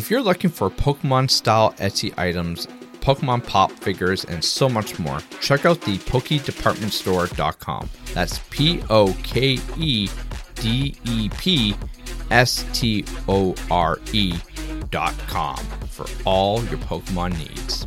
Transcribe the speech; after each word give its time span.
If 0.00 0.10
you're 0.10 0.22
looking 0.22 0.48
for 0.48 0.70
Pokemon 0.70 1.28
style 1.28 1.74
Etsy 1.74 2.18
items, 2.18 2.66
Pokemon 3.02 3.46
pop 3.46 3.70
figures, 3.70 4.24
and 4.24 4.42
so 4.42 4.66
much 4.66 4.98
more, 4.98 5.18
check 5.42 5.66
out 5.66 5.82
the 5.82 5.98
PokeDepartmentStore.com. 5.98 7.90
That's 8.14 8.38
P 8.48 8.82
O 8.88 9.14
K 9.22 9.58
E 9.76 10.08
D 10.54 10.96
E 11.04 11.28
P 11.28 11.76
S 12.30 12.64
T 12.72 13.04
O 13.28 13.54
R 13.70 13.98
E.com 14.14 15.58
for 15.90 16.06
all 16.24 16.64
your 16.64 16.78
Pokemon 16.78 17.36
needs. 17.36 17.86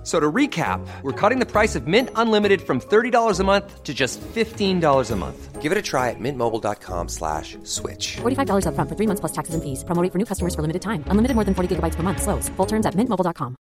F- 0.00 0.06
So 0.06 0.18
to 0.18 0.32
recap, 0.32 0.80
we're 1.02 1.12
cutting 1.12 1.40
the 1.40 1.46
price 1.46 1.76
of 1.76 1.86
Mint 1.86 2.08
Unlimited 2.16 2.62
from 2.62 2.80
$30 2.80 3.38
a 3.38 3.44
month 3.44 3.82
to 3.84 3.92
just 3.92 4.18
$15 4.34 5.10
a 5.10 5.16
month. 5.16 5.60
Give 5.60 5.72
it 5.72 5.76
a 5.76 5.82
try 5.82 6.08
at 6.08 6.16
mintmobile.com 6.18 7.08
slash 7.08 7.58
switch. 7.64 8.16
$45 8.22 8.64
upfront 8.64 8.88
for 8.88 8.96
three 8.96 9.06
months 9.06 9.20
plus 9.20 9.32
taxes 9.32 9.54
and 9.54 9.62
fees. 9.62 9.84
Promo 9.84 10.02
rate 10.02 10.10
for 10.10 10.18
new 10.18 10.24
customers 10.24 10.54
for 10.54 10.62
limited 10.62 10.80
time. 10.80 11.04
Unlimited 11.08 11.34
more 11.34 11.44
than 11.44 11.52
40 11.54 11.76
gigabytes 11.76 11.96
per 11.96 12.02
month. 12.02 12.22
Slows. 12.22 12.48
Full 12.56 12.66
terms 12.66 12.86
at 12.86 12.94
mintmobile.com. 12.94 13.56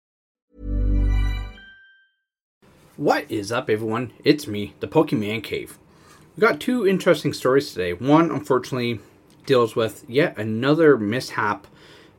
What 2.96 3.30
is 3.30 3.50
up, 3.52 3.68
everyone? 3.70 4.12
It's 4.24 4.46
me, 4.46 4.74
the 4.80 4.88
Pokemon 4.88 5.42
Cave. 5.44 5.78
We 6.36 6.40
got 6.40 6.60
two 6.60 6.86
interesting 6.86 7.32
stories 7.32 7.72
today. 7.72 7.92
One, 7.94 8.30
unfortunately, 8.30 9.00
deals 9.46 9.74
with 9.74 10.04
yet 10.08 10.38
another 10.38 10.96
mishap 10.96 11.66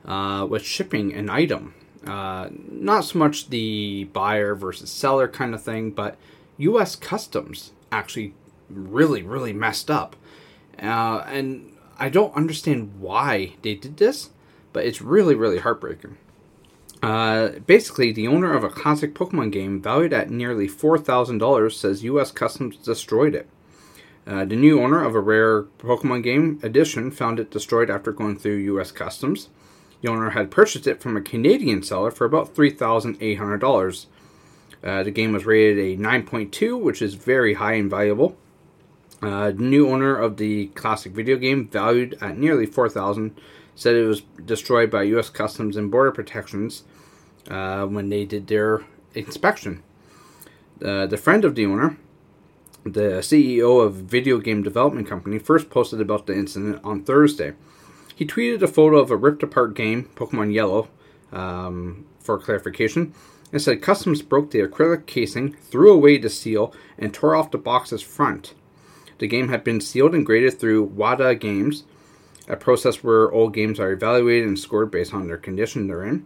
uh, 0.06 0.46
with 0.50 0.64
shipping 0.64 1.14
an 1.14 1.30
item. 1.30 1.74
Uh, 2.06 2.50
not 2.52 3.06
so 3.06 3.20
much 3.20 3.50
the 3.50 4.06
buyer 4.14 4.56
versus 4.56 4.90
seller 4.90 5.28
kind 5.28 5.54
of 5.54 5.62
thing, 5.62 5.92
but 5.92 6.18
U.S. 6.58 6.96
Customs 6.96 7.72
actually 7.92 8.34
really, 8.70 9.22
really 9.22 9.54
messed 9.54 9.92
up. 9.92 10.16
Uh, 10.82 11.24
and 11.28 11.76
I 11.98 12.10
don't 12.10 12.36
understand 12.36 13.00
why 13.00 13.54
they 13.62 13.76
did 13.76 13.98
this, 13.98 14.30
but 14.72 14.86
it's 14.86 15.02
really, 15.02 15.36
really 15.36 15.60
heartbreaking. 15.60 16.18
Uh, 17.02 17.50
basically, 17.66 18.12
the 18.12 18.28
owner 18.28 18.54
of 18.54 18.64
a 18.64 18.70
classic 18.70 19.14
Pokemon 19.14 19.52
game 19.52 19.82
valued 19.82 20.14
at 20.14 20.30
nearly 20.30 20.68
$4,000 20.68 21.72
says 21.72 22.04
U.S. 22.04 22.32
Customs 22.32 22.76
destroyed 22.78 23.36
it. 23.36 23.50
Uh, 24.28 24.46
the 24.46 24.56
new 24.56 24.82
owner 24.82 25.04
of 25.04 25.16
a 25.16 25.20
rare 25.20 25.64
Pokemon 25.64 26.24
game 26.24 26.60
edition 26.62 27.10
found 27.10 27.40
it 27.40 27.52
destroyed 27.52 27.90
after 27.90 28.12
going 28.12 28.38
through 28.38 28.58
U.S. 28.58 28.92
Customs. 28.92 29.50
The 30.02 30.10
owner 30.10 30.32
had 30.32 30.52
purchased 30.52 30.88
it 30.88 31.02
from 31.02 31.18
a 31.18 31.22
Canadian 31.22 31.84
seller 31.84 32.12
for 32.12 32.26
about 32.26 32.56
$3,800. 32.56 34.06
Uh, 34.82 35.04
the 35.04 35.12
game 35.12 35.34
was 35.34 35.46
rated 35.46 35.78
a 35.78 36.02
9.2, 36.02 36.80
which 36.80 37.02
is 37.02 37.16
very 37.16 37.56
high 37.56 37.74
and 37.74 37.90
valuable. 37.90 38.38
Uh, 39.22 39.52
the 39.52 39.64
new 39.64 39.90
owner 39.90 40.16
of 40.16 40.38
the 40.38 40.68
classic 40.68 41.12
video 41.12 41.36
game, 41.36 41.68
valued 41.68 42.18
at 42.22 42.38
nearly 42.38 42.66
4000 42.66 43.36
said 43.76 43.96
it 43.96 44.06
was 44.06 44.22
destroyed 44.46 44.92
by 44.92 45.04
U.S. 45.04 45.30
Customs 45.30 45.78
and 45.78 45.90
Border 45.90 46.12
Protections 46.12 46.84
uh, 47.50 47.86
when 47.86 48.10
they 48.10 48.26
did 48.26 48.48
their 48.48 48.84
inspection. 49.14 49.84
Uh, 50.84 51.06
the 51.06 51.18
friend 51.18 51.46
of 51.46 51.56
the 51.56 51.66
owner, 51.66 51.98
the 52.84 53.20
CEO 53.20 53.82
of 53.82 53.96
video 53.96 54.40
game 54.40 54.64
development 54.64 55.08
company, 55.08 55.40
first 55.40 55.70
posted 55.70 56.02
about 56.02 56.26
the 56.26 56.34
incident 56.34 56.82
on 56.84 57.04
Thursday. 57.04 57.54
He 58.20 58.26
tweeted 58.26 58.62
a 58.62 58.68
photo 58.68 58.98
of 58.98 59.12
a 59.12 59.16
ripped 59.16 59.44
apart 59.44 59.76
game, 59.76 60.10
Pokemon 60.16 60.54
Yellow, 60.54 60.90
um, 61.32 62.06
for 62.20 62.38
clarification, 62.38 63.14
and 63.54 63.62
said 63.62 63.82
Customs 63.82 64.22
broke 64.22 64.52
the 64.52 64.60
acrylic 64.60 65.06
casing, 65.06 65.54
threw 65.54 65.94
away 65.94 66.18
the 66.18 66.30
seal, 66.30 66.74
and 66.98 67.14
tore 67.14 67.34
off 67.34 67.50
the 67.50 67.58
box's 67.58 68.02
front. 68.02 68.56
The 69.20 69.28
game 69.28 69.48
had 69.48 69.64
been 69.64 69.80
sealed 69.80 70.14
and 70.14 70.26
graded 70.26 70.60
through 70.60 70.88
WATA 70.88 71.36
Games, 71.40 71.86
a 72.50 72.58
process 72.58 73.06
where 73.06 73.32
old 73.32 73.54
games 73.54 73.80
are 73.80 73.94
evaluated 73.94 74.50
and 74.50 74.60
scored 74.60 74.92
based 74.92 75.14
on 75.14 75.28
their 75.28 75.38
condition 75.38 75.88
they're 75.88 76.04
in. 76.04 76.26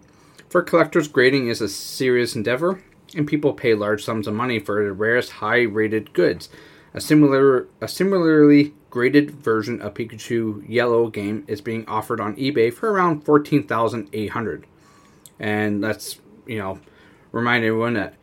For 0.50 0.64
collectors, 0.64 1.08
grading 1.08 1.48
is 1.48 1.62
a 1.62 1.70
serious 1.70 2.36
endeavor, 2.36 2.82
and 3.16 3.28
people 3.28 3.54
pay 3.54 3.76
large 3.76 4.04
sums 4.04 4.26
of 4.26 4.34
money 4.34 4.58
for 4.58 4.84
the 4.84 4.94
rarest 4.94 5.30
high-rated 5.34 6.14
goods. 6.14 6.50
A 6.96 7.00
similar, 7.00 7.68
a 7.82 7.88
similarly 7.88 8.74
graded 8.94 9.32
version 9.32 9.82
of 9.82 9.96
Pikachu 9.96 10.64
Yellow 10.70 11.08
game 11.08 11.44
is 11.48 11.62
being 11.62 11.84
offered 11.88 12.22
on 12.22 12.36
eBay 12.36 12.72
for 12.72 12.92
around 12.92 13.22
fourteen 13.22 13.64
thousand 13.64 14.08
eight 14.14 14.30
hundred. 14.30 14.68
And 15.40 15.82
let's 15.82 16.20
you 16.46 16.60
know 16.60 16.80
remind 17.32 17.66
everyone 17.66 17.96
that 17.96 18.14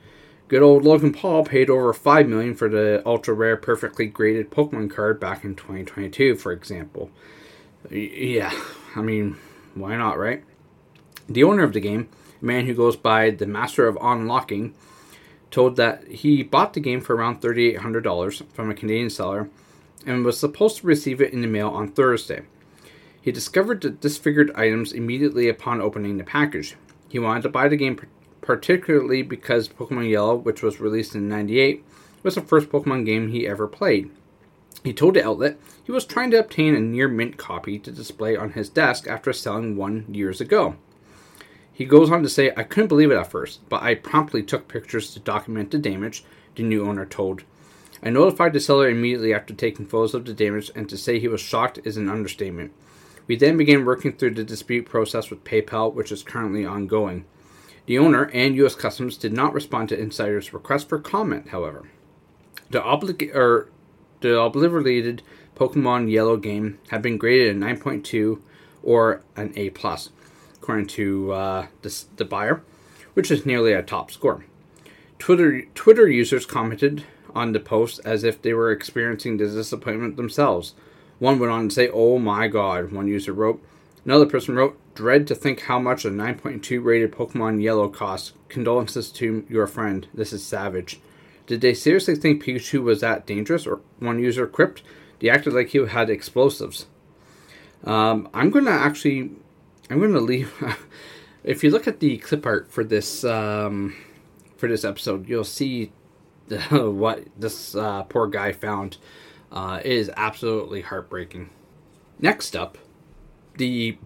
good 0.46 0.62
old 0.62 0.84
Logan 0.84 1.12
Paul 1.12 1.44
paid 1.44 1.70
over 1.70 1.92
five 1.92 2.28
million 2.28 2.54
for 2.54 2.68
the 2.68 3.02
ultra 3.04 3.34
rare, 3.34 3.56
perfectly 3.56 4.06
graded 4.06 4.52
Pokemon 4.52 4.92
card 4.94 5.18
back 5.18 5.42
in 5.42 5.56
2022, 5.56 6.36
for 6.36 6.52
example. 6.52 7.10
Yeah, 7.90 8.52
I 8.94 9.02
mean, 9.02 9.38
why 9.74 9.96
not, 9.96 10.20
right? 10.20 10.44
The 11.28 11.42
owner 11.42 11.64
of 11.64 11.72
the 11.72 11.80
game, 11.80 12.08
a 12.40 12.44
man 12.44 12.66
who 12.66 12.74
goes 12.74 12.94
by 12.94 13.30
the 13.30 13.46
Master 13.46 13.88
of 13.88 13.98
Unlocking, 14.00 14.74
told 15.50 15.74
that 15.74 16.06
he 16.06 16.44
bought 16.44 16.74
the 16.74 16.80
game 16.80 17.00
for 17.00 17.16
around 17.16 17.40
$3,800 17.40 18.52
from 18.52 18.70
a 18.70 18.74
Canadian 18.74 19.10
seller 19.10 19.50
and 20.06 20.24
was 20.24 20.38
supposed 20.38 20.78
to 20.78 20.86
receive 20.86 21.20
it 21.20 21.32
in 21.32 21.40
the 21.40 21.46
mail 21.46 21.68
on 21.68 21.88
Thursday. 21.88 22.42
He 23.20 23.32
discovered 23.32 23.80
the 23.80 23.90
disfigured 23.90 24.50
items 24.54 24.92
immediately 24.92 25.48
upon 25.48 25.80
opening 25.80 26.16
the 26.16 26.24
package. 26.24 26.76
He 27.08 27.18
wanted 27.18 27.42
to 27.42 27.48
buy 27.48 27.68
the 27.68 27.76
game 27.76 28.00
particularly 28.40 29.22
because 29.22 29.68
Pokemon 29.68 30.10
Yellow, 30.10 30.36
which 30.36 30.62
was 30.62 30.80
released 30.80 31.14
in 31.14 31.28
98, 31.28 31.84
was 32.22 32.34
the 32.34 32.40
first 32.40 32.68
Pokemon 32.70 33.04
game 33.04 33.28
he 33.28 33.46
ever 33.46 33.66
played. 33.66 34.10
He 34.82 34.92
told 34.92 35.14
the 35.14 35.24
outlet 35.24 35.58
he 35.84 35.92
was 35.92 36.06
trying 36.06 36.30
to 36.30 36.38
obtain 36.38 36.74
a 36.74 36.80
near 36.80 37.08
mint 37.08 37.36
copy 37.36 37.78
to 37.78 37.92
display 37.92 38.36
on 38.36 38.52
his 38.52 38.68
desk 38.68 39.06
after 39.06 39.32
selling 39.32 39.76
one 39.76 40.06
years 40.08 40.40
ago. 40.40 40.76
He 41.72 41.84
goes 41.84 42.10
on 42.10 42.22
to 42.22 42.28
say, 42.28 42.52
I 42.56 42.62
couldn't 42.62 42.88
believe 42.88 43.10
it 43.10 43.16
at 43.16 43.30
first, 43.30 43.68
but 43.68 43.82
I 43.82 43.94
promptly 43.94 44.42
took 44.42 44.68
pictures 44.68 45.12
to 45.12 45.20
document 45.20 45.70
the 45.70 45.78
damage, 45.78 46.24
the 46.54 46.62
new 46.62 46.86
owner 46.86 47.06
told. 47.06 47.44
I 48.02 48.10
notified 48.10 48.52
the 48.52 48.60
seller 48.60 48.88
immediately 48.88 49.34
after 49.34 49.52
taking 49.52 49.86
photos 49.86 50.14
of 50.14 50.24
the 50.24 50.32
damage, 50.32 50.70
and 50.74 50.88
to 50.88 50.96
say 50.96 51.18
he 51.18 51.28
was 51.28 51.40
shocked 51.40 51.78
is 51.84 51.96
an 51.96 52.08
understatement. 52.08 52.72
We 53.26 53.36
then 53.36 53.56
began 53.56 53.84
working 53.84 54.12
through 54.12 54.34
the 54.34 54.44
dispute 54.44 54.86
process 54.86 55.30
with 55.30 55.44
PayPal, 55.44 55.92
which 55.92 56.10
is 56.10 56.22
currently 56.22 56.64
ongoing. 56.64 57.26
The 57.86 57.98
owner 57.98 58.30
and 58.32 58.56
U.S. 58.56 58.74
Customs 58.74 59.16
did 59.16 59.32
not 59.32 59.52
respond 59.52 59.88
to 59.90 59.98
Insider's 59.98 60.52
request 60.52 60.88
for 60.88 60.98
comment, 60.98 61.48
however. 61.48 61.88
The, 62.70 62.80
oblig- 62.80 63.34
er, 63.34 63.68
the 64.20 64.40
obliterated 64.40 65.22
Pokemon 65.54 66.10
Yellow 66.10 66.36
game 66.36 66.78
had 66.88 67.02
been 67.02 67.18
graded 67.18 67.54
a 67.54 67.58
9.2 67.58 68.40
or 68.82 69.22
an 69.36 69.52
A+, 69.56 69.70
plus, 69.70 70.10
according 70.54 70.86
to 70.86 71.32
uh, 71.32 71.66
the, 71.82 72.04
the 72.16 72.24
buyer, 72.24 72.62
which 73.14 73.30
is 73.30 73.44
nearly 73.44 73.72
a 73.72 73.82
top 73.82 74.10
score. 74.10 74.44
Twitter, 75.18 75.62
Twitter 75.74 76.08
users 76.08 76.46
commented 76.46 77.04
on 77.34 77.52
the 77.52 77.60
post 77.60 78.00
as 78.04 78.24
if 78.24 78.40
they 78.40 78.54
were 78.54 78.70
experiencing 78.70 79.36
the 79.36 79.46
disappointment 79.46 80.16
themselves. 80.16 80.74
One 81.18 81.38
went 81.38 81.52
on 81.52 81.68
to 81.68 81.74
say, 81.74 81.88
Oh 81.88 82.18
my 82.18 82.48
god, 82.48 82.92
one 82.92 83.06
user 83.06 83.32
wrote. 83.32 83.62
Another 84.04 84.26
person 84.26 84.56
wrote, 84.56 84.78
Dread 84.94 85.26
to 85.28 85.34
think 85.34 85.60
how 85.62 85.78
much 85.78 86.04
a 86.04 86.10
9.2 86.10 86.82
rated 86.82 87.12
Pokemon 87.12 87.62
Yellow 87.62 87.88
costs. 87.88 88.32
Condolences 88.48 89.10
to 89.12 89.46
your 89.48 89.66
friend. 89.66 90.08
This 90.12 90.32
is 90.32 90.44
savage. 90.44 91.00
Did 91.46 91.60
they 91.60 91.74
seriously 91.74 92.16
think 92.16 92.42
Pikachu 92.42 92.82
was 92.82 93.00
that 93.00 93.26
dangerous? 93.26 93.66
Or 93.66 93.80
one 93.98 94.18
user 94.18 94.46
quipped, 94.46 94.82
They 95.18 95.28
acted 95.28 95.52
like 95.52 95.68
he 95.68 95.84
had 95.86 96.08
explosives. 96.08 96.86
Um, 97.84 98.28
I'm 98.34 98.52
to 98.52 98.70
actually, 98.70 99.30
I'm 99.88 100.00
to 100.00 100.20
leave. 100.20 100.52
if 101.44 101.64
you 101.64 101.70
look 101.70 101.88
at 101.88 102.00
the 102.00 102.18
clip 102.18 102.46
art 102.46 102.70
for 102.70 102.84
this, 102.84 103.24
um, 103.24 103.96
for 104.56 104.68
this 104.68 104.84
episode, 104.84 105.28
you'll 105.28 105.44
see 105.44 105.92
what 106.70 107.24
this 107.36 107.74
uh, 107.74 108.02
poor 108.04 108.26
guy 108.26 108.52
found. 108.52 108.98
Uh, 109.52 109.80
is 109.84 110.08
absolutely 110.16 110.80
heartbreaking. 110.80 111.50
Next 112.20 112.54
up, 112.54 112.78
the 113.56 113.98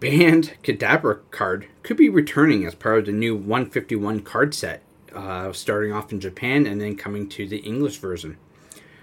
banned 0.00 0.54
Kadabra 0.62 1.20
card 1.30 1.66
could 1.82 1.98
be 1.98 2.08
returning 2.08 2.64
as 2.64 2.74
part 2.74 3.00
of 3.00 3.06
the 3.06 3.12
new 3.12 3.36
151 3.36 4.20
card 4.22 4.54
set, 4.54 4.82
uh, 5.14 5.52
starting 5.52 5.92
off 5.92 6.12
in 6.12 6.20
Japan 6.20 6.66
and 6.66 6.80
then 6.80 6.96
coming 6.96 7.28
to 7.28 7.46
the 7.46 7.58
English 7.58 7.98
version. 7.98 8.38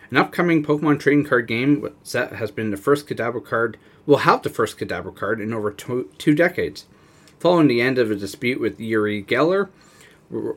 An 0.10 0.18
upcoming 0.18 0.64
Pokemon 0.64 1.00
trading 1.00 1.26
card 1.26 1.48
game 1.48 1.90
set 2.04 2.34
has 2.34 2.52
been 2.52 2.72
the 2.72 2.78
first 2.78 3.08
Kadabra 3.08 3.44
card, 3.44 3.78
will 4.06 4.18
have 4.18 4.44
the 4.44 4.50
first 4.50 4.78
Kadabra 4.78 5.16
card 5.16 5.42
in 5.42 5.54
over 5.54 5.72
two, 5.72 6.10
two 6.18 6.34
decades. 6.36 6.86
Following 7.40 7.68
the 7.68 7.82
end 7.82 7.98
of 7.98 8.12
a 8.12 8.16
dispute 8.16 8.60
with 8.60 8.80
Yuri 8.80 9.24
Geller, 9.24 9.70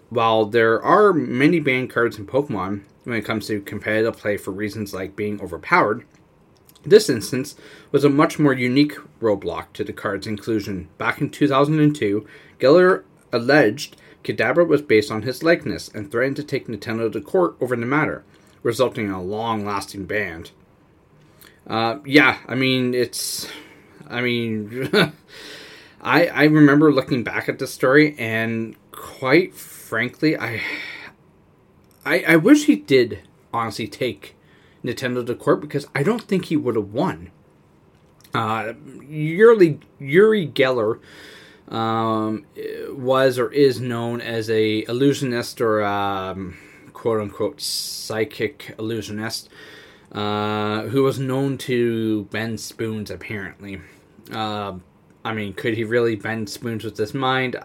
while 0.08 0.46
there 0.46 0.82
are 0.82 1.12
many 1.12 1.60
banned 1.60 1.90
cards 1.90 2.18
in 2.18 2.26
Pokemon 2.26 2.82
when 3.04 3.16
it 3.18 3.24
comes 3.24 3.46
to 3.46 3.60
competitive 3.60 4.16
play 4.16 4.36
for 4.36 4.50
reasons 4.50 4.92
like 4.94 5.16
being 5.16 5.40
overpowered, 5.40 6.04
This 6.84 7.08
instance 7.08 7.56
was 7.90 8.04
a 8.04 8.08
much 8.08 8.38
more 8.38 8.52
unique 8.52 8.94
roadblock 9.20 9.72
to 9.72 9.82
the 9.82 9.92
card's 9.92 10.26
inclusion. 10.28 10.88
Back 10.98 11.20
in 11.20 11.30
2002, 11.30 12.24
Geller 12.60 13.02
alleged 13.32 13.96
Kadabra 14.22 14.66
was 14.66 14.82
based 14.82 15.10
on 15.10 15.22
his 15.22 15.42
likeness 15.42 15.88
and 15.88 16.10
threatened 16.10 16.36
to 16.36 16.44
take 16.44 16.68
Nintendo 16.68 17.10
to 17.12 17.20
court 17.20 17.56
over 17.60 17.74
the 17.74 17.86
matter, 17.86 18.24
resulting 18.62 19.06
in 19.06 19.12
a 19.12 19.22
long 19.22 19.64
lasting 19.64 20.04
ban. 20.06 20.46
Uh, 21.66 21.98
yeah, 22.04 22.38
I 22.46 22.54
mean, 22.54 22.94
it's. 22.94 23.48
I 24.08 24.20
mean, 24.20 24.88
I, 26.00 26.26
I 26.28 26.44
remember 26.44 26.92
looking 26.92 27.24
back 27.24 27.48
at 27.48 27.58
this 27.58 27.74
story, 27.74 28.14
and 28.18 28.76
quite 28.96 29.54
frankly, 29.54 30.36
I, 30.36 30.60
I, 32.04 32.24
I 32.26 32.36
wish 32.36 32.64
he 32.64 32.74
did 32.74 33.20
honestly 33.52 33.86
take 33.86 34.34
Nintendo 34.84 35.24
to 35.24 35.34
court 35.34 35.60
because 35.60 35.86
I 35.94 36.02
don't 36.02 36.22
think 36.22 36.46
he 36.46 36.56
would 36.56 36.74
have 36.74 36.92
won. 36.92 37.30
Uh, 38.34 38.72
Yuri, 39.08 39.78
Yuri 39.98 40.48
Geller 40.48 40.98
um, 41.68 42.44
was 42.90 43.38
or 43.38 43.52
is 43.52 43.80
known 43.80 44.20
as 44.20 44.50
a 44.50 44.84
illusionist 44.88 45.60
or 45.60 45.84
um, 45.84 46.56
quote 46.92 47.20
unquote 47.20 47.60
psychic 47.60 48.74
illusionist 48.78 49.48
uh, 50.12 50.82
who 50.82 51.02
was 51.02 51.18
known 51.18 51.58
to 51.58 52.24
bend 52.24 52.60
spoons 52.60 53.10
apparently. 53.10 53.80
Uh, 54.32 54.74
I 55.24 55.32
mean, 55.32 55.54
could 55.54 55.74
he 55.74 55.84
really 55.84 56.14
bend 56.14 56.48
spoons 56.50 56.84
with 56.84 56.96
his 56.96 57.14
mind? 57.14 57.56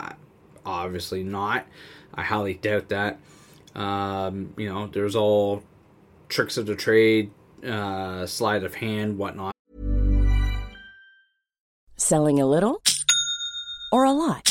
Obviously 0.65 1.23
not. 1.23 1.65
I 2.13 2.23
highly 2.23 2.55
doubt 2.55 2.89
that. 2.89 3.19
Um, 3.75 4.53
you 4.57 4.69
know, 4.69 4.87
there's 4.87 5.15
all 5.15 5.63
tricks 6.29 6.57
of 6.57 6.65
the 6.65 6.75
trade, 6.75 7.31
uh, 7.65 8.25
sleight 8.25 8.63
of 8.63 8.75
hand, 8.75 9.17
whatnot. 9.17 9.53
Selling 11.97 12.39
a 12.39 12.45
little 12.45 12.81
or 13.91 14.03
a 14.03 14.11
lot? 14.11 14.50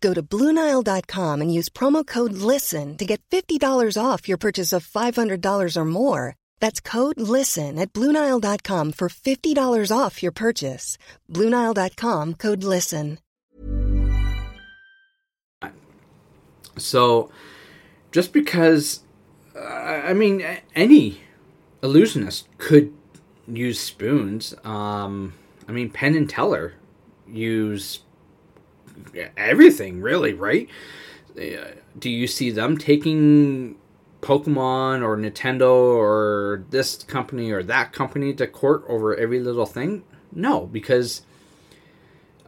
Go 0.00 0.14
to 0.14 0.22
Bluenile.com 0.22 1.40
and 1.42 1.52
use 1.52 1.68
promo 1.68 2.06
code 2.06 2.32
LISTEN 2.32 2.96
to 2.98 3.04
get 3.04 3.20
$50 3.30 3.60
off 4.00 4.28
your 4.28 4.38
purchase 4.38 4.72
of 4.72 4.86
$500 4.86 5.76
or 5.76 5.84
more. 5.84 6.36
That's 6.60 6.80
code 6.80 7.20
LISTEN 7.20 7.78
at 7.78 7.92
Bluenile.com 7.92 8.92
for 8.92 9.08
$50 9.08 9.96
off 9.96 10.22
your 10.22 10.32
purchase. 10.32 10.98
Bluenile.com 11.28 12.34
code 12.34 12.62
LISTEN. 12.62 13.18
So, 16.76 17.30
just 18.12 18.32
because, 18.32 19.00
I 19.60 20.12
mean, 20.14 20.44
any 20.76 21.20
illusionist 21.82 22.46
could 22.58 22.94
use 23.48 23.80
spoons. 23.80 24.54
Um, 24.64 25.34
I 25.66 25.72
mean, 25.72 25.90
Penn 25.90 26.14
and 26.14 26.30
Teller 26.30 26.74
use 27.26 28.00
everything, 29.36 30.00
really, 30.00 30.32
right? 30.32 30.68
Uh, 31.36 31.72
do 31.98 32.10
you 32.10 32.26
see 32.26 32.50
them 32.50 32.76
taking 32.76 33.76
Pokemon 34.20 35.02
or 35.02 35.16
Nintendo 35.16 35.70
or 35.72 36.64
this 36.70 37.02
company 37.04 37.50
or 37.50 37.62
that 37.62 37.92
company 37.92 38.34
to 38.34 38.46
court 38.46 38.84
over 38.88 39.16
every 39.16 39.40
little 39.40 39.66
thing? 39.66 40.02
No, 40.32 40.66
because 40.66 41.22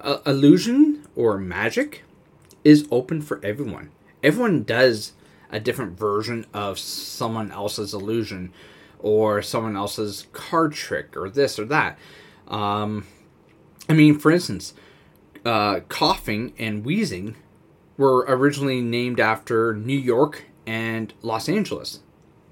uh, 0.00 0.19
illusion 0.26 1.06
or 1.14 1.38
magic 1.38 2.02
is 2.64 2.87
open 2.91 3.23
for 3.23 3.41
everyone. 3.44 3.91
Everyone 4.23 4.64
does 4.64 5.12
a 5.50 5.61
different 5.61 5.99
version 5.99 6.46
of 6.53 6.79
someone 6.79 7.50
else's 7.53 7.94
illusion 7.94 8.53
or 8.99 9.43
someone 9.43 9.76
else's 9.76 10.26
card 10.32 10.73
trick 10.73 11.17
or 11.17 11.29
this 11.31 11.58
or 11.58 11.64
that. 11.64 11.99
Um, 12.49 13.06
I 13.88 13.94
mean, 13.94 14.19
for 14.19 14.31
instance, 14.31 14.75
uh, 15.44 15.81
Koffing 15.88 16.52
and 16.58 16.84
Weezing 16.84 17.34
were 17.96 18.25
originally 18.28 18.81
named 18.81 19.20
after 19.20 19.75
New 19.75 19.98
York 19.98 20.44
and 20.66 21.12
Los 21.22 21.48
Angeles. 21.48 22.00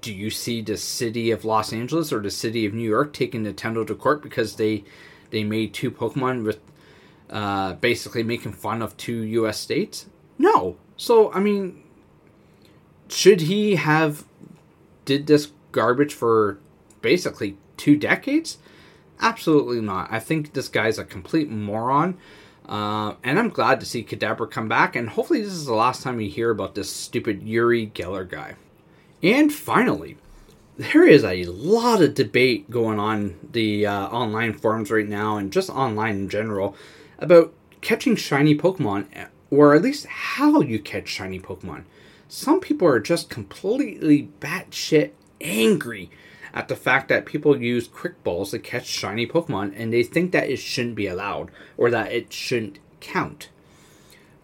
Do 0.01 0.13
you 0.13 0.29
see 0.29 0.61
the 0.61 0.77
city 0.77 1.31
of 1.31 1.43
Los 1.43 1.73
Angeles 1.73 2.13
or 2.13 2.21
the 2.21 2.31
city 2.31 2.65
of 2.65 2.73
New 2.73 2.87
York 2.87 3.13
taking 3.13 3.43
Nintendo 3.43 3.85
to 3.85 3.95
court 3.95 4.21
because 4.21 4.55
they 4.55 4.83
they 5.31 5.43
made 5.43 5.73
two 5.73 5.91
Pokemon 5.91 6.45
with 6.45 6.59
uh, 7.29 7.73
basically 7.73 8.23
making 8.23 8.53
fun 8.53 8.81
of 8.81 8.95
two 8.97 9.23
U.S. 9.23 9.59
states? 9.59 10.07
No. 10.37 10.77
So 10.97 11.33
I 11.33 11.39
mean, 11.39 11.83
should 13.09 13.41
he 13.41 13.75
have 13.75 14.25
did 15.05 15.27
this 15.27 15.51
garbage 15.71 16.13
for 16.13 16.59
basically 17.01 17.57
two 17.77 17.97
decades? 17.97 18.57
Absolutely 19.19 19.81
not. 19.81 20.07
I 20.11 20.19
think 20.19 20.53
this 20.53 20.69
guy's 20.69 20.97
a 20.97 21.03
complete 21.03 21.49
moron. 21.49 22.17
Uh, 22.69 23.15
and 23.23 23.39
I'm 23.39 23.49
glad 23.49 23.79
to 23.79 23.85
see 23.87 24.03
Kadabra 24.03 24.49
come 24.49 24.69
back, 24.69 24.95
and 24.95 25.09
hopefully, 25.09 25.41
this 25.41 25.53
is 25.53 25.65
the 25.65 25.73
last 25.73 26.03
time 26.03 26.17
we 26.17 26.29
hear 26.29 26.51
about 26.51 26.75
this 26.75 26.91
stupid 26.91 27.41
Yuri 27.41 27.87
Geller 27.87 28.29
guy. 28.29 28.53
And 29.23 29.51
finally, 29.51 30.17
there 30.77 31.03
is 31.03 31.23
a 31.23 31.45
lot 31.45 32.03
of 32.03 32.13
debate 32.13 32.69
going 32.69 32.99
on 32.99 33.39
the 33.51 33.87
uh, 33.87 34.07
online 34.09 34.53
forums 34.53 34.91
right 34.91 35.09
now, 35.09 35.37
and 35.37 35.51
just 35.51 35.71
online 35.71 36.15
in 36.15 36.29
general, 36.29 36.75
about 37.17 37.53
catching 37.81 38.15
shiny 38.15 38.55
Pokemon, 38.55 39.07
or 39.49 39.73
at 39.73 39.81
least 39.81 40.05
how 40.05 40.61
you 40.61 40.77
catch 40.77 41.07
shiny 41.07 41.39
Pokemon. 41.39 41.85
Some 42.27 42.59
people 42.59 42.87
are 42.87 42.99
just 42.99 43.31
completely 43.31 44.29
batshit 44.39 45.13
angry 45.41 46.11
at 46.53 46.67
the 46.67 46.75
fact 46.75 47.09
that 47.09 47.25
people 47.25 47.61
use 47.61 47.87
quick 47.87 48.23
balls 48.23 48.51
to 48.51 48.59
catch 48.59 48.85
shiny 48.85 49.27
Pokemon 49.27 49.73
and 49.75 49.93
they 49.93 50.03
think 50.03 50.31
that 50.31 50.49
it 50.49 50.57
shouldn't 50.57 50.95
be 50.95 51.07
allowed 51.07 51.51
or 51.77 51.89
that 51.89 52.11
it 52.11 52.33
shouldn't 52.33 52.79
count. 52.99 53.49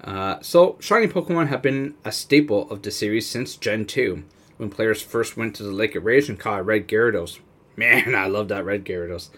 Uh, 0.03 0.39
so, 0.41 0.77
shiny 0.79 1.07
Pokemon 1.07 1.47
have 1.47 1.61
been 1.61 1.95
a 2.03 2.11
staple 2.11 2.69
of 2.69 2.83
the 2.83 2.91
series 2.91 3.27
since 3.27 3.55
Gen 3.55 3.85
2, 3.85 4.23
when 4.57 4.69
players 4.69 5.01
first 5.01 5.35
went 5.35 5.55
to 5.55 5.63
the 5.63 5.71
Lake 5.71 5.95
of 5.95 6.05
Rage 6.05 6.29
and 6.29 6.39
caught 6.39 6.59
a 6.59 6.63
red 6.63 6.87
Gyarados. 6.87 7.39
Man, 7.75 8.13
I 8.13 8.27
love 8.27 8.47
that 8.49 8.65
red 8.65 8.85
Gyarados. 8.85 9.29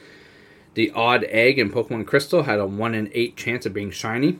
The 0.73 0.91
odd 0.91 1.23
egg 1.29 1.57
in 1.57 1.71
Pokemon 1.71 2.05
Crystal 2.05 2.43
had 2.43 2.59
a 2.59 2.67
1 2.67 2.93
in 2.93 3.09
8 3.13 3.35
chance 3.35 3.65
of 3.65 3.73
being 3.73 3.91
shiny, 3.91 4.39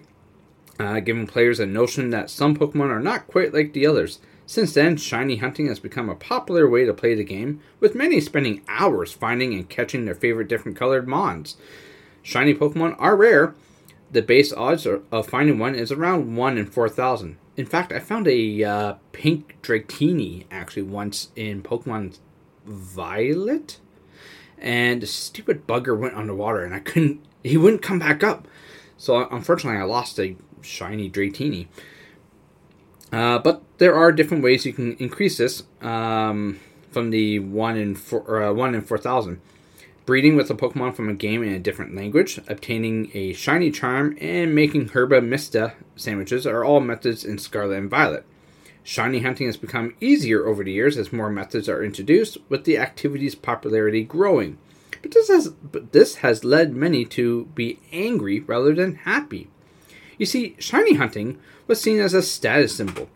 uh, 0.77 0.99
giving 0.99 1.25
players 1.25 1.59
a 1.59 1.65
notion 1.65 2.09
that 2.11 2.29
some 2.29 2.55
Pokemon 2.55 2.89
are 2.89 2.99
not 2.99 3.27
quite 3.27 3.53
like 3.53 3.73
the 3.73 3.87
others. 3.87 4.19
Since 4.47 4.73
then, 4.73 4.95
shiny 4.95 5.35
hunting 5.35 5.67
has 5.67 5.77
become 5.77 6.09
a 6.09 6.15
popular 6.15 6.69
way 6.69 6.85
to 6.85 6.93
play 6.93 7.13
the 7.13 7.25
game, 7.25 7.59
with 7.81 7.95
many 7.95 8.21
spending 8.21 8.61
hours 8.69 9.11
finding 9.11 9.53
and 9.53 9.67
catching 9.67 10.05
their 10.05 10.15
favorite 10.15 10.47
different 10.47 10.77
colored 10.77 11.05
mons. 11.05 11.57
Shiny 12.23 12.53
Pokemon 12.53 12.95
are 12.97 13.17
rare. 13.17 13.55
The 14.09 14.21
base 14.21 14.53
odds 14.53 14.87
of 14.87 15.27
finding 15.27 15.59
one 15.59 15.75
is 15.75 15.91
around 15.91 16.37
1 16.37 16.57
in 16.57 16.65
4,000. 16.65 17.37
In 17.57 17.65
fact, 17.65 17.91
I 17.91 17.99
found 17.99 18.25
a 18.25 18.63
uh, 18.63 18.93
pink 19.11 19.57
Dratini 19.61 20.45
actually 20.49 20.83
once 20.83 21.27
in 21.35 21.61
Pokemon 21.61 22.17
Violet, 22.65 23.81
and 24.57 25.01
the 25.01 25.07
stupid 25.07 25.67
bugger 25.67 25.97
went 25.97 26.15
underwater 26.15 26.63
and 26.63 26.73
I 26.73 26.79
couldn't, 26.79 27.19
he 27.43 27.57
wouldn't 27.57 27.81
come 27.81 27.99
back 27.99 28.23
up. 28.23 28.47
So 28.95 29.27
unfortunately, 29.29 29.81
I 29.81 29.83
lost 29.83 30.17
a 30.19 30.37
shiny 30.61 31.09
Dratini. 31.09 31.67
Uh, 33.11 33.39
but 33.39 33.61
there 33.77 33.95
are 33.95 34.11
different 34.11 34.43
ways 34.43 34.65
you 34.65 34.73
can 34.73 34.95
increase 34.97 35.37
this 35.37 35.63
um, 35.81 36.59
from 36.91 37.09
the 37.09 37.39
one 37.39 37.77
in 37.77 37.95
four, 37.95 38.43
uh, 38.43 38.53
one 38.53 38.75
in 38.75 38.81
four 38.81 38.97
thousand. 38.97 39.39
breeding 40.07 40.37
with 40.37 40.49
a 40.49 40.55
Pokemon 40.55 40.95
from 40.95 41.09
a 41.09 41.13
game 41.13 41.43
in 41.43 41.53
a 41.53 41.59
different 41.59 41.93
language, 41.93 42.39
obtaining 42.47 43.11
a 43.13 43.33
shiny 43.33 43.69
charm, 43.69 44.17
and 44.21 44.55
making 44.55 44.87
Herba 44.87 45.21
Mystica 45.21 45.73
sandwiches 45.97 46.47
are 46.47 46.63
all 46.63 46.79
methods 46.79 47.25
in 47.25 47.37
Scarlet 47.37 47.77
and 47.77 47.89
Violet. 47.89 48.25
Shiny 48.83 49.19
hunting 49.19 49.47
has 49.47 49.57
become 49.57 49.95
easier 49.99 50.47
over 50.47 50.63
the 50.63 50.71
years 50.71 50.97
as 50.97 51.11
more 51.11 51.29
methods 51.29 51.67
are 51.67 51.83
introduced, 51.83 52.37
with 52.47 52.63
the 52.63 52.77
activity's 52.77 53.35
popularity 53.35 54.01
growing. 54.03 54.57
But 55.01 55.11
this 55.11 55.27
has 55.27 55.49
but 55.49 55.91
this 55.91 56.15
has 56.15 56.45
led 56.45 56.73
many 56.73 57.03
to 57.05 57.45
be 57.53 57.79
angry 57.91 58.39
rather 58.39 58.73
than 58.73 58.95
happy. 58.95 59.49
You 60.17 60.25
see, 60.25 60.55
shiny 60.57 60.95
hunting 60.95 61.37
was 61.67 61.81
seen 61.81 61.99
as 61.99 62.13
a 62.13 62.21
status 62.21 62.75
symbol. 62.75 63.09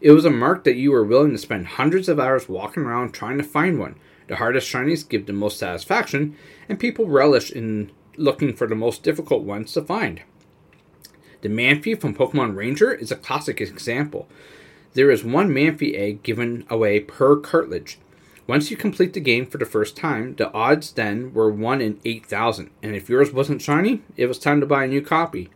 It 0.00 0.12
was 0.12 0.24
a 0.24 0.30
mark 0.30 0.64
that 0.64 0.76
you 0.76 0.92
were 0.92 1.04
willing 1.04 1.32
to 1.32 1.38
spend 1.38 1.66
hundreds 1.66 2.08
of 2.08 2.18
hours 2.18 2.48
walking 2.48 2.84
around 2.84 3.12
trying 3.12 3.38
to 3.38 3.44
find 3.44 3.78
one. 3.78 3.96
The 4.28 4.36
hardest 4.36 4.72
shinies 4.72 5.08
give 5.08 5.26
the 5.26 5.32
most 5.32 5.58
satisfaction, 5.58 6.36
and 6.68 6.78
people 6.78 7.06
relish 7.06 7.50
in 7.50 7.90
looking 8.16 8.54
for 8.54 8.66
the 8.66 8.74
most 8.74 9.02
difficult 9.02 9.42
ones 9.42 9.72
to 9.72 9.82
find. 9.82 10.22
The 11.40 11.48
Manaphy 11.48 11.98
from 11.98 12.14
Pokemon 12.14 12.56
Ranger 12.56 12.92
is 12.92 13.12
a 13.12 13.16
classic 13.16 13.60
example. 13.60 14.28
There 14.94 15.10
is 15.10 15.24
one 15.24 15.50
Manaphy 15.50 15.96
egg 15.96 16.22
given 16.22 16.66
away 16.68 17.00
per 17.00 17.36
cartridge. 17.36 17.98
Once 18.46 18.70
you 18.70 18.76
complete 18.76 19.12
the 19.12 19.20
game 19.20 19.46
for 19.46 19.58
the 19.58 19.66
first 19.66 19.96
time, 19.96 20.34
the 20.36 20.50
odds 20.52 20.92
then 20.92 21.32
were 21.34 21.50
1 21.50 21.80
in 21.82 22.00
8,000, 22.04 22.70
and 22.82 22.96
if 22.96 23.08
yours 23.08 23.32
wasn't 23.32 23.60
shiny, 23.60 24.02
it 24.16 24.26
was 24.26 24.38
time 24.38 24.60
to 24.60 24.66
buy 24.66 24.84
a 24.84 24.88
new 24.88 25.02
copy. 25.02 25.50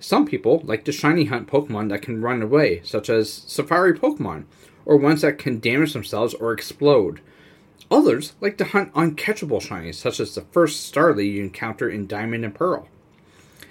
Some 0.00 0.26
people 0.26 0.62
like 0.64 0.84
to 0.84 0.92
shiny 0.92 1.24
hunt 1.24 1.48
Pokemon 1.48 1.88
that 1.88 2.02
can 2.02 2.22
run 2.22 2.42
away, 2.42 2.82
such 2.84 3.10
as 3.10 3.32
Safari 3.32 3.98
Pokemon, 3.98 4.44
or 4.84 4.96
ones 4.96 5.22
that 5.22 5.38
can 5.38 5.58
damage 5.58 5.92
themselves 5.92 6.34
or 6.34 6.52
explode. 6.52 7.20
Others 7.90 8.34
like 8.40 8.56
to 8.58 8.64
hunt 8.64 8.92
uncatchable 8.92 9.62
shinies, 9.62 9.96
such 9.96 10.20
as 10.20 10.34
the 10.34 10.42
first 10.52 10.92
Starly 10.92 11.32
you 11.32 11.42
encounter 11.42 11.88
in 11.88 12.06
Diamond 12.06 12.44
and 12.44 12.54
Pearl. 12.54 12.88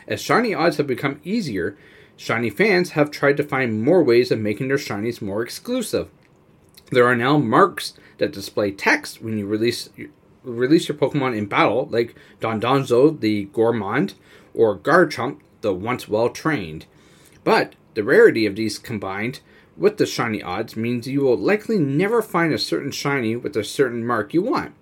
As 0.08 0.22
shiny 0.22 0.54
odds 0.54 0.78
have 0.78 0.88
become 0.88 1.22
easier, 1.24 1.78
shiny 2.16 2.50
fans 2.50 2.92
have 2.92 3.12
tried 3.12 3.38
to 3.38 3.44
find 3.44 3.84
more 3.84 4.04
ways 4.04 4.32
of 4.32 4.40
making 4.40 4.68
their 4.68 4.78
shinies 4.78 5.22
more 5.22 5.42
exclusive. 5.42 6.10
There 6.92 7.06
are 7.06 7.16
now 7.16 7.38
marks 7.38 7.94
that 8.18 8.32
display 8.32 8.72
text 8.72 9.22
when 9.22 9.38
you 9.38 9.46
release 9.46 9.90
release 10.44 10.88
your 10.88 10.98
Pokemon 10.98 11.38
in 11.38 11.46
battle, 11.46 11.88
like 11.92 12.16
Dondozo 12.40 13.20
the 13.20 13.46
Gourmand 13.46 14.14
or 14.54 14.78
Garchomp 14.78 15.40
the 15.68 15.74
once 15.74 16.08
well 16.08 16.30
trained. 16.30 16.86
But 17.44 17.76
the 17.94 18.04
rarity 18.04 18.46
of 18.46 18.56
these 18.56 18.80
combined 18.80 19.42
with 19.76 19.98
the 19.98 20.06
shiny 20.06 20.42
odds 20.42 20.78
means 20.78 21.08
you 21.08 21.20
will 21.20 21.36
likely 21.36 21.78
never 21.78 22.22
find 22.22 22.54
a 22.54 22.58
certain 22.58 22.92
shiny 22.92 23.36
with 23.36 23.56
a 23.58 23.66
certain 23.66 24.08
mark 24.08 24.34
you 24.34 24.42
want. 24.42 24.74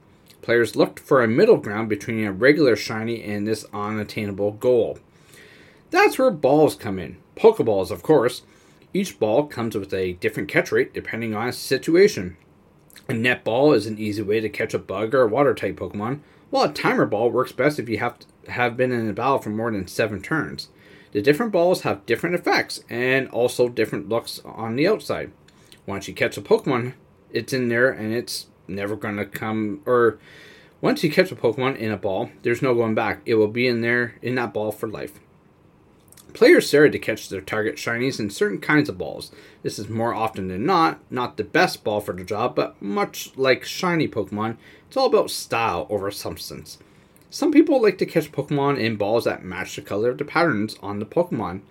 Players 0.44 0.76
looked 0.76 1.00
for 1.00 1.24
a 1.24 1.28
middle 1.28 1.58
ground 1.58 1.90
between 1.90 2.24
a 2.24 2.32
regular 2.32 2.76
shiny 2.76 3.24
and 3.24 3.48
this 3.48 3.66
unattainable 3.74 4.52
goal. 4.52 5.00
That's 5.90 6.20
where 6.20 6.30
balls 6.30 6.76
come 6.76 7.00
in. 7.00 7.18
Pokeballs, 7.36 7.90
of 7.90 8.04
course. 8.04 8.44
Each 8.94 9.20
ball 9.20 9.48
comes 9.48 9.76
with 9.76 9.92
a 9.92 10.14
different 10.14 10.50
catch 10.50 10.72
rate 10.72 10.94
depending 10.94 11.34
on 11.34 11.50
its 11.50 11.58
situation. 11.58 12.38
A 13.10 13.14
net 13.14 13.44
ball 13.44 13.74
is 13.74 13.88
an 13.88 13.98
easy 13.98 14.22
way 14.22 14.40
to 14.40 14.50
catch 14.50 14.76
a 14.76 14.80
bug 14.80 15.16
or 15.16 15.24
a 15.24 15.28
water 15.28 15.56
type 15.56 15.78
Pokemon, 15.78 16.20
while 16.52 16.66
a 16.66 16.74
timer 16.74 17.08
ball 17.08 17.32
works 17.32 17.52
best 17.52 17.80
if 17.80 17.90
you 17.90 17.98
have 17.98 18.20
have 18.50 18.78
been 18.78 18.92
in 18.92 19.10
a 19.10 19.14
battle 19.14 19.40
for 19.40 19.50
more 19.50 19.72
than 19.72 19.88
seven 19.88 20.22
turns. 20.22 20.70
The 21.12 21.22
different 21.22 21.52
balls 21.52 21.82
have 21.82 22.06
different 22.06 22.36
effects 22.36 22.84
and 22.90 23.30
also 23.30 23.70
different 23.70 24.10
looks 24.10 24.42
on 24.44 24.76
the 24.76 24.88
outside. 24.88 25.32
Once 25.86 26.08
you 26.08 26.14
catch 26.14 26.38
a 26.38 26.42
Pokemon, 26.42 26.94
it's 27.32 27.54
in 27.54 27.70
there 27.70 27.90
and 27.90 28.14
it's 28.14 28.48
never 28.68 28.96
going 28.96 29.18
to 29.18 29.26
come. 29.26 29.82
Or 29.86 30.20
once 30.82 31.04
you 31.04 31.12
catch 31.12 31.32
a 31.32 31.36
Pokemon 31.36 31.78
in 31.78 31.92
a 31.92 31.98
ball, 31.98 32.32
there's 32.42 32.62
no 32.62 32.76
going 32.76 32.96
back. 32.96 33.22
It 33.26 33.36
will 33.36 33.48
be 33.48 33.68
in 33.68 33.82
there 33.82 34.16
in 34.22 34.36
that 34.36 34.54
ball 34.54 34.72
for 34.72 34.88
life. 34.88 35.20
Players 36.34 36.68
started 36.68 36.92
to 36.92 37.00
catch 37.00 37.30
their 37.30 37.40
target 37.40 37.76
shinies 37.76 38.20
in 38.20 38.30
certain 38.30 38.60
kinds 38.60 38.90
of 38.90 38.98
balls. 38.98 39.32
This 39.64 39.80
is 39.80 39.88
more 39.88 40.14
often 40.14 40.50
than 40.50 40.66
not 40.66 41.00
not 41.10 41.38
the 41.38 41.46
best 41.46 41.86
ball 41.86 42.02
for 42.02 42.14
the 42.14 42.26
job, 42.26 42.56
but 42.56 42.82
much 42.82 43.32
like 43.38 43.64
shiny 43.64 44.10
Pokemon, 44.10 44.58
it's 44.86 44.98
all 44.98 45.06
about 45.06 45.32
style 45.32 45.88
over 45.90 46.12
substance. 46.12 46.78
Some 47.36 47.52
people 47.52 47.82
like 47.82 47.98
to 47.98 48.06
catch 48.06 48.32
Pokemon 48.32 48.80
in 48.80 48.96
balls 48.96 49.26
that 49.26 49.44
match 49.44 49.76
the 49.76 49.82
color 49.82 50.12
of 50.12 50.20
the 50.20 50.24
patterns 50.24 50.78
on 50.82 51.00
the 51.00 51.06
Pokemon, 51.06 51.64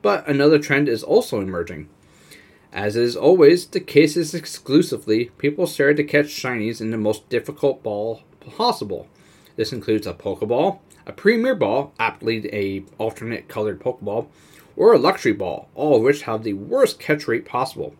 but 0.00 0.24
another 0.28 0.60
trend 0.60 0.88
is 0.88 1.02
also 1.02 1.40
emerging. 1.40 1.88
As 2.72 2.94
is 2.94 3.16
always 3.16 3.66
the 3.66 3.80
case 3.80 4.16
is 4.16 4.32
exclusively, 4.32 5.32
people 5.36 5.66
started 5.66 5.96
to 5.96 6.04
catch 6.04 6.26
shinies 6.26 6.80
in 6.80 6.92
the 6.92 6.96
most 6.96 7.28
difficult 7.28 7.82
ball 7.82 8.22
possible. 8.38 9.08
This 9.56 9.72
includes 9.72 10.06
a 10.06 10.14
Pokeball, 10.14 10.78
a 11.04 11.10
premier 11.10 11.56
ball, 11.56 11.92
aptly 11.98 12.48
a 12.54 12.84
alternate 12.96 13.48
colored 13.48 13.80
Pokeball, 13.80 14.28
or 14.76 14.92
a 14.92 14.98
luxury 14.98 15.32
ball, 15.32 15.68
all 15.74 15.96
of 15.96 16.02
which 16.02 16.22
have 16.22 16.44
the 16.44 16.52
worst 16.52 17.00
catch 17.00 17.26
rate 17.26 17.44
possible. 17.44 17.96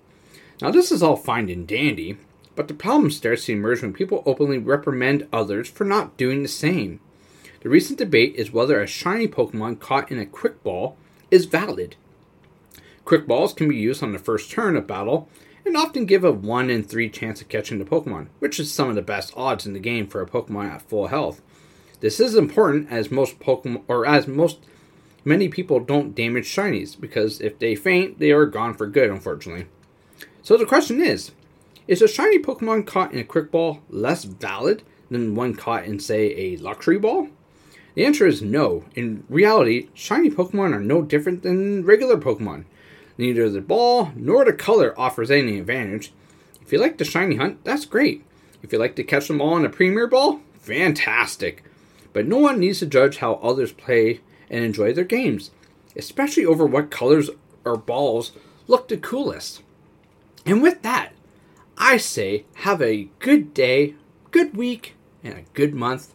Now, 0.63 0.71
this 0.71 0.93
is 0.93 1.03
all 1.03 1.17
fine 1.17 1.51
and 1.51 1.67
dandy, 1.67 2.17
but 2.55 2.69
the 2.69 2.75
problem 2.75 3.11
starts 3.11 3.47
to 3.47 3.55
emerge 3.55 3.83
when 3.83 3.93
people 3.93 4.23
openly 4.25 4.59
reprimand 4.59 5.27
others 5.33 5.69
for 5.69 5.85
not 5.85 6.17
doing 6.17 6.45
the 6.45 6.49
same. 6.49 7.01
The 7.61 7.69
recent 7.69 7.99
debate 7.99 8.37
is 8.37 8.53
whether 8.53 8.81
a 8.81 8.87
shiny 8.87 9.27
Pokemon 9.27 9.81
caught 9.81 10.13
in 10.13 10.19
a 10.19 10.27
quick 10.27 10.63
ball 10.63 10.97
is 11.31 11.47
valid. 11.47 11.97
Quick 13.05 13.27
balls 13.27 13.53
can 13.53 13.69
be 13.69 13.77
used 13.77 14.03
on 14.03 14.13
the 14.13 14.19
first 14.19 14.51
turn 14.51 14.77
of 14.77 14.87
battle 14.87 15.29
and 15.65 15.77
often 15.77 16.07
give 16.07 16.25
a 16.25 16.31
1 16.31 16.71
in 16.71 16.85
3 16.85 17.11
chance 17.11 17.41
of 17.41 17.49
catching 17.49 17.79
the 17.79 17.85
Pokemon, 17.85 18.29
which 18.39 18.61
is 18.61 18.73
some 18.73 18.89
of 18.89 18.95
the 18.95 19.03
best 19.03 19.33
odds 19.37 19.67
in 19.67 19.73
the 19.73 19.81
game 19.81 20.07
for 20.07 20.21
a 20.21 20.27
Pokemon 20.27 20.71
at 20.71 20.83
full 20.83 21.09
health. 21.09 21.43
This 22.01 22.21
is 22.21 22.37
important 22.37 22.93
as 22.93 23.11
most 23.11 23.41
Pokemon, 23.41 23.83
or 23.89 24.07
as 24.07 24.29
most 24.29 24.59
many 25.25 25.49
people 25.49 25.81
don't 25.81 26.15
damage 26.15 26.47
shinies 26.47 26.99
because 26.99 27.41
if 27.41 27.59
they 27.59 27.75
faint, 27.75 28.21
they 28.21 28.31
are 28.31 28.47
gone 28.47 28.75
for 28.75 28.87
good, 28.87 29.11
unfortunately. 29.11 29.67
So 30.43 30.57
the 30.57 30.65
question 30.65 31.01
is 31.01 31.33
Is 31.89 32.03
a 32.03 32.09
shiny 32.09 32.39
Pokemon 32.39 32.87
caught 32.87 33.13
in 33.13 33.19
a 33.19 33.25
quick 33.25 33.51
ball 33.51 33.81
less 33.91 34.23
valid 34.25 34.85
than 35.11 35.35
one 35.35 35.55
caught 35.55 35.85
in, 35.85 35.99
say, 35.99 36.35
a 36.37 36.57
luxury 36.59 36.99
ball? 36.99 37.29
The 37.99 38.07
answer 38.07 38.29
is 38.29 38.43
no. 38.43 38.85
In 38.95 39.25
reality, 39.29 39.89
shiny 39.93 40.31
Pokemon 40.31 40.73
are 40.73 40.79
no 40.79 41.03
different 41.03 41.43
than 41.43 41.85
regular 41.85 42.17
Pokemon. 42.17 42.63
Neither 43.19 43.51
the 43.51 43.61
ball 43.61 44.13
nor 44.15 44.45
the 44.45 44.53
color 44.53 44.95
offers 44.97 45.33
any 45.33 45.59
advantage. 45.59 46.13
If 46.63 46.73
you 46.73 46.79
like 46.79 46.99
the 46.99 47.05
shiny 47.05 47.35
hunt, 47.35 47.65
that's 47.65 47.87
great. 47.87 48.25
If 48.63 48.73
you 48.73 48.79
like 48.79 48.95
to 48.95 49.03
catch 49.03 49.27
them 49.27 49.41
all 49.41 49.57
in 49.57 49.65
a 49.65 49.69
premier 49.69 50.07
ball, 50.07 50.43
fantastic 50.61 51.65
but 52.13 52.27
no 52.27 52.39
one 52.39 52.61
needs 52.61 52.79
to 52.79 52.87
judge 52.87 53.17
how 53.17 53.35
others 53.35 53.73
play 53.73 54.21
and 54.49 54.65
enjoy 54.65 54.93
their 54.93 55.05
games, 55.05 55.51
especially 55.97 56.47
over 56.47 56.67
what 56.67 56.91
colors 56.91 57.31
or 57.65 57.77
balls 57.77 58.31
look 58.69 58.87
the 58.87 58.97
coolest. 58.97 59.63
And 60.47 60.63
with 60.63 60.83
that, 60.83 61.13
I 61.77 61.97
say 61.97 62.45
have 62.55 62.81
a 62.81 63.09
good 63.19 63.53
day, 63.55 63.95
good 64.31 64.57
week, 64.57 64.95
and 65.23 65.35
a 65.35 65.45
good 65.55 65.75
month. 65.75 66.15